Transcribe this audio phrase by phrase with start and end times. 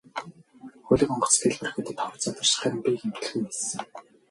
[0.87, 3.81] Хөлөг онгоц дэлбэрэхэд тор задарч харин би гэмтэлгүй ниссэн.